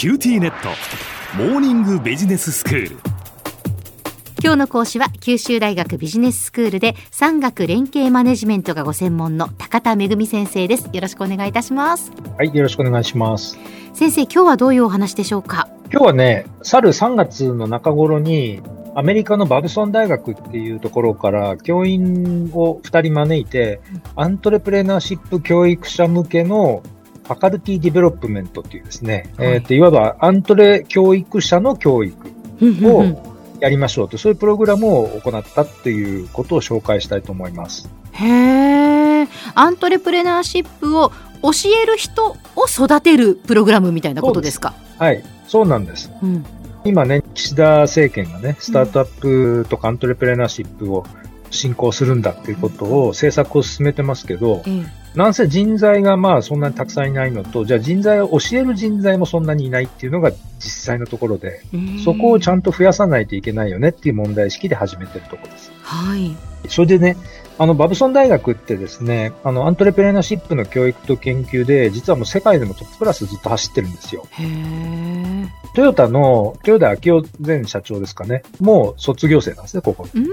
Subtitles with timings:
[0.00, 0.70] QTnet。
[1.36, 2.96] モーニングビジネススクール。
[4.42, 10.88] 今日の講師は九州大学ビジネススクールで産学連携マネジメントがご専門の高田恵先生です。
[10.90, 12.12] よろしくお願いいたします。
[12.38, 13.58] はい、よろしくお願いします。
[13.92, 15.68] 先生今日はどういうお話でしょうか？
[15.92, 18.62] 今日はね、去る3月の中頃に、
[18.94, 23.82] アメリカのバブソン大学っていうところから教員を2人招いて、
[24.16, 26.82] アントレプレナーシップ教育者向けの
[27.30, 29.46] faculty development っていうですね、はい。
[29.52, 32.16] えっと、いわばアントレ教育者の教育
[32.82, 33.04] を
[33.60, 37.88] やりましょうと、そういうプログラムを行ったっていうことを紹介したいと思います。
[38.14, 38.26] へ
[39.22, 41.12] えアントレプレナーシップを
[41.42, 41.50] 教
[41.82, 44.74] える人を育てるプログラムみたいなことですか？
[44.98, 46.10] はい、そうなんです。
[46.20, 46.44] うん。
[46.84, 51.06] 今ね、岸田政権がね、スタートアップとかアントレプレナーシップを
[51.50, 65.72] 振興するんだっていうことを政策を進めてますけど、えなんせ人材がまあそんなにたくさんいないのと、じゃあ人材を教える人材もそんなにいないっていうのが実際のところで、えそこをちゃんんと増やさないといけないよねっていう問題意識で始めてるところです。
[65.82, 66.36] はい
[66.68, 67.16] それでね、
[67.58, 74.26] あの、バブソン大学ってですね、あの、アントレプレナーシップの教育と研究で、実はもう世界でもトップクラスずっと走ってるんですよ。
[74.32, 78.42] へえトヨタの、豊田昭夫前社長ですかね。
[78.60, 80.06] もう卒業生なんですね、ここ。
[80.14, 80.26] うん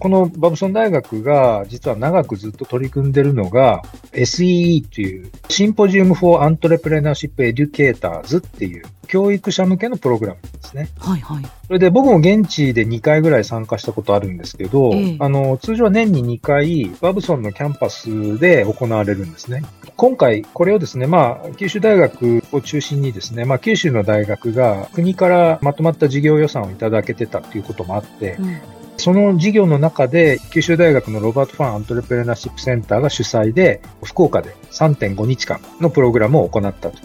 [0.00, 10.88] このバブソン大学が実は長くずっと取り組んでるのが SEE という Symposium for Entrepreneurship Educators っていう教育者向けのプログラムですね。
[10.98, 19.62] はいはいそれで僕も現地で2回ぐらい参加したことあるんですけど、ええあの、通常は年に2回バブソンのキャンパスで行われるんですね。
[19.96, 28.60] 今回これをですね、まあ、九州大学を中心にですね、まあ、九州の大学が国からまとまった事業予算をいただけてたっていうこともあって、うん
[29.00, 36.98] その事業の中で、九州大学のロバート・ファン・アントレプレナーシップセンターが主催で、福岡で3.5日間のプログラムを行ったと。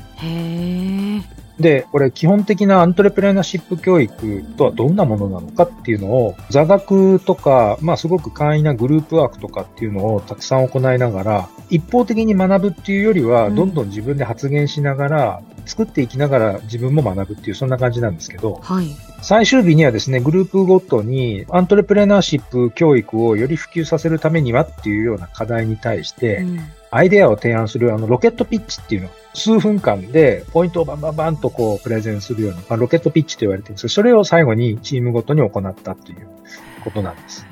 [1.59, 13.56] で、これ基本的なアントレプレナーシップ教育とはどんなものなのかっていうのを、座学とか、まあすごく簡易なグループワークとかっていうのをたくさん行いながら、一方的に学ぶっていうよりは、うん。
[13.56, 18.88] どんどん自分で発言しながら、作っていきながら自分も学ぶっていう、そんな感じなんですけど、はい
[19.25, 26.59] 最終日にはですね、グループごとにアントレプレナーシップ教育をより普及させるためにはっていうような課題に対して、うん。
[26.91, 36.28] アイデアを提案するあのロケットピッチっていうのを数分間でポイントをバンバンバンとこうプレゼンするような、まあ、ロケットピッチと言われてるんですけど、それを最後にチームごとに行ったという
[36.84, 37.47] ことなんです。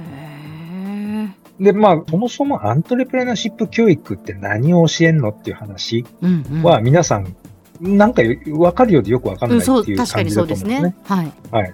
[1.60, 6.06] で、まあ、そもそもアントレプレナーシップ教育って何を教えんのっていう話
[6.62, 7.36] は皆さん、
[7.80, 10.96] なんかわかるようでよくわかんうなんいっていう感じだと思うんですねね。
[11.04, 11.74] はいはい。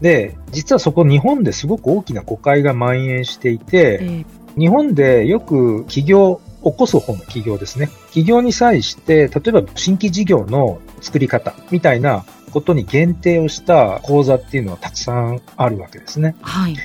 [0.00, 4.24] で、実はそこ日本ですごく大きな誤解が蔓延していて、え
[4.58, 7.88] 日本でよく起業、起こす方の企業ですね。
[8.06, 16.34] 企業に際して、例えば新規事業の作り方みたいなことに限定をした講座っていうのはたくさんあるわけですね。
[16.40, 16.76] はい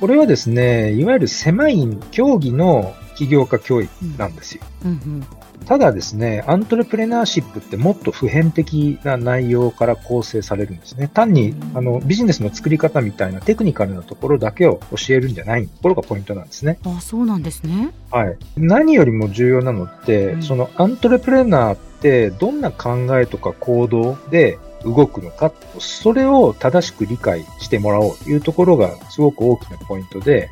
[0.00, 4.62] これはですね、いわゆる狭い競技の起業家教育なんですよ。
[4.86, 5.26] うんうん
[5.66, 11.08] ただですね、アントレプレナーシップってもっと普遍的な内容から構成されるんですね。
[11.12, 16.78] 単に、あの、ビジネスの作り方みたいなテクニカルなところだけを教えるんじゃないところがポイントなんですね。
[16.84, 17.92] あそうなんですね。
[18.10, 18.36] はい。
[18.56, 30.50] 何よりも重要なのって、うんそのアントレプレナーってどんな考えとか行動で動くのか、それを正しく理解してもらおうというところがすごく大きなポイントで、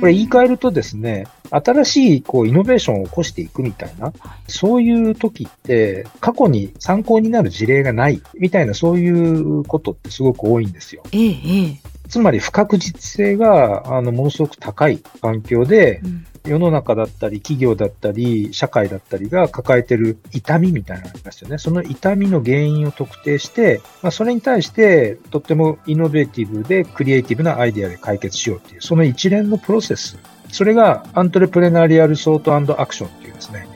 [0.00, 4.12] これ言い換えるとですね、新しいこうイノベーションを起こしていくみたいな、
[4.48, 11.02] そういう時って過去に参考になる事例がないみたいなそういうことってすごく多いんですよ。
[11.12, 11.80] ええええ。
[12.08, 21.56] つまり不確実性があのものすごく高い環境で、うん世の中だったり、企業だったり、社会だったりが抱えてる痛みみたいなのがありますよね。
[21.56, 30.18] その痛みの原因を特定して、まあ、それに対して、とってもイノベーティブでクリエイティブなアイデアで解決しようっていう、その一連のプロセス。
[30.52, 33.66] それがアントレプレナリアルソートアクションっていうですね。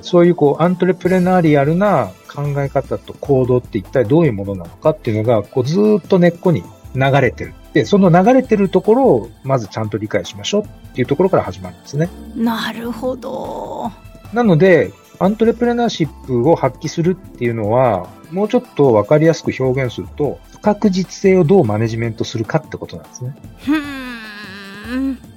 [0.00, 6.62] そういうこう、アントレプレナリアルな考え方と行動って一体どういうものなのかっていうのが、こう、ずっと根っこに
[6.94, 7.52] 流れてる。
[7.74, 12.08] で、その流れてるところを、まずちゃんと理解しましょうっていうところから始まるんですね。
[12.36, 13.90] なるほど。
[14.32, 23.36] なので、アントレプレナーシップを発揮するっていうのは、もうちょっとわかりやすく表現すると、不確実性をどうマネジメントするかってことなんですね。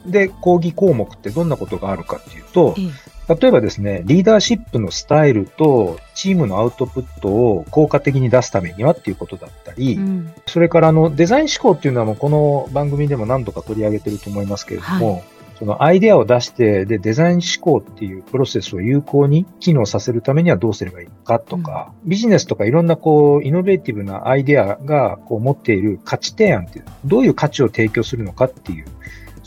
[0.06, 10.34] で、講義項目ってどんなことがあるかっていうと、ええ例えばですね、リーダーシップのスタイルとチームのアウトプットを効果的に出すためにはっていうことだったり、うん。
[10.46, 15.24] それからあのデザイン思考っていうのはもうこの番組でも何度か取り上げてると思いますけれども、
[15.60, 28.86] そのアイデアを出して、で、デザイン思考っていうプロセスを有効に機能させるためにはどうすればいいのかとか、うん、ビジネスとかいろんなこう、イノベーティブなアイデアがこう持っている価値提案っていう、どういう価値を提供するのかっていう、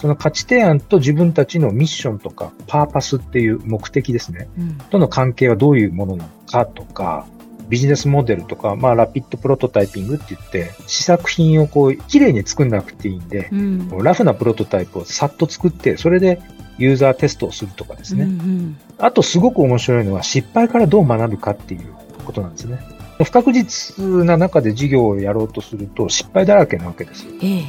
[0.01, 7.27] その価値提案と自分たちのミッションとかパーパスっていう目的ですね、うん、との関係はどういうものなのかとか、
[7.69, 16.41] ビジネスモデルとか、まあ、ラピッドプロトタイピングって言って、試作品をこう、綺麗に作んなくていいんで、うん、ラフなプロトタイプをさっと作って、それで
[16.79, 18.25] ユーザーテストをするとかですね。
[18.25, 21.95] うんうん、あとすごく面白いのは、失敗からどう学ぶかっていう
[22.25, 22.81] ことなんですね。
[23.25, 27.27] 不確実な中で事業をやろうとすると失敗だらけなわけです。
[27.43, 27.63] ええ、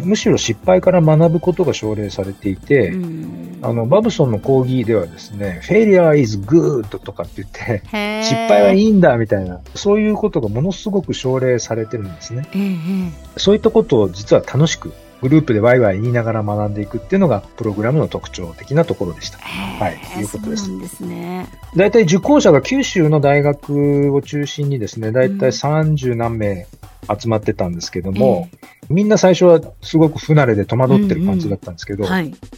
[0.00, 2.92] むしろ失敗から学ぶことが奨励されていて、
[3.62, 7.82] あの、バブソンの講義ではですね、failure is good とかって言って、
[8.22, 12.48] 失敗はいいんだみたいな、そういうことがものすごく奨励されてるんですね。
[12.54, 19.38] え、そういったことを実は楽しくグループでワイワイ言いながら学んでいくっていうのが、プログラムの特徴的なところでした。
[19.38, 20.66] はい、いうことです。
[20.66, 21.46] そうですね。
[21.76, 26.66] 大体受講者が九州の大学を中心にですね、大体30何名
[27.18, 32.06] 集まってたんですけども、えー、みんな最初はすごく不慣れで戸惑ってる感じだったんですけど、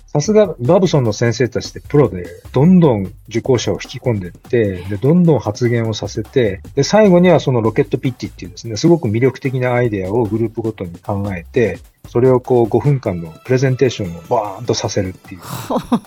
[0.07, 15.41] さすがバブソンの先生たちってプロで、どんどん受講者を引き込んでいって、で、どんどん発言をさせて、で、最後にはそのロケットピッチっていうですね、すごく魅力的なアイデアをグループごとに考えて、それをこう5分間のプレゼンテーションをバーンとさせるっていう。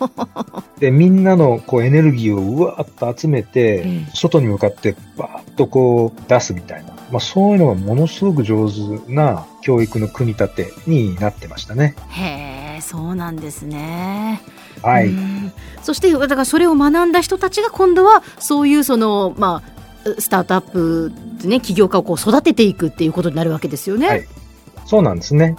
[0.79, 6.93] で、みんなのこうエネルギーをうわーっと集めて、外に向かってバーッとこう出すみたいな。
[7.11, 8.79] まあそういうのがものすごく上手
[9.11, 11.95] な教育の組み立てになってましたね。
[12.09, 14.41] へえ、そうなんですね。
[14.81, 15.11] はい。
[15.83, 19.79] そして、だからそれを学んだ人たちが今度はそういうその、まあ、
[20.19, 21.11] スタートアップ、
[21.43, 24.07] ね、起業家をこう育てていくっていうことになるわけですよね。
[24.07, 24.27] はい、
[24.85, 25.55] そうなんですね。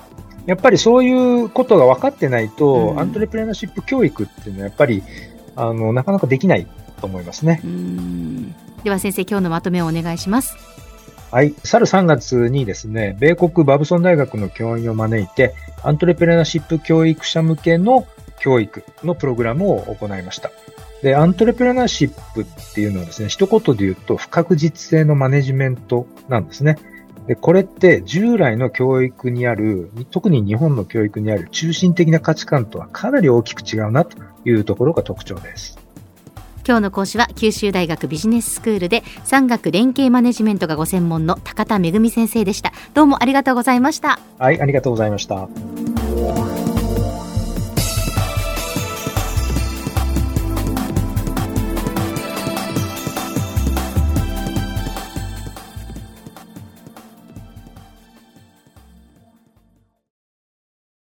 [0.46, 5.02] やっぱりそういうことが分かってないと、うん、アントレプレナーシップ教育っていうのはやっぱり
[5.56, 6.66] あのなかなかできない
[7.00, 7.60] と思いますね。
[8.84, 10.56] では先生、今日のまとめをお願いします。
[11.30, 11.54] はい。
[11.62, 18.06] 去る3月にですね、米国バブソン大学の教員を招いて、アントレプレナーシップ教育者向けの
[18.40, 20.50] 教育のプログラムを行いました。
[21.02, 26.78] で、アントレプレナーシップっていうのはですね、一言で言うと不確実性のマネジメントなんですね。
[27.30, 35.78] で、これって従来の教育にある、特に日本の教育にある中心的な価値観とはかなり大きく違うなというところが特徴です。
[36.66, 42.72] 今日の講師は九州大学ビジネススクールで産学連携マネジメントがご専門の高田恵先生でした。
[42.94, 44.18] どうもありがとうございました。
[44.40, 45.48] はい、ありがとうございました。